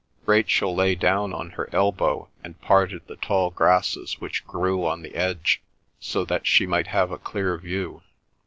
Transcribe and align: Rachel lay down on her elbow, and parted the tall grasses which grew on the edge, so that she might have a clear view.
Rachel 0.25 0.73
lay 0.73 0.95
down 0.95 1.31
on 1.31 1.51
her 1.51 1.69
elbow, 1.71 2.27
and 2.43 2.59
parted 2.59 3.03
the 3.05 3.17
tall 3.17 3.51
grasses 3.51 4.19
which 4.19 4.47
grew 4.47 4.83
on 4.83 5.03
the 5.03 5.13
edge, 5.13 5.61
so 5.99 6.25
that 6.25 6.47
she 6.47 6.65
might 6.65 6.87
have 6.87 7.11
a 7.11 7.19
clear 7.19 7.55
view. 7.59 8.01